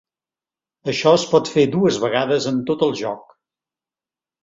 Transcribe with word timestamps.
Això 0.93 1.13
es 1.19 1.27
pot 1.35 1.53
fer 1.57 1.67
dues 1.77 2.01
vegades 2.07 2.51
en 2.55 2.61
tot 2.73 2.89
el 2.89 2.99
joc. 3.05 3.41